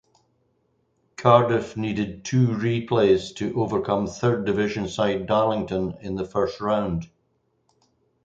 [1.15, 7.07] Cardiff needed two replays to overcome Third Division side Darlington in the first round.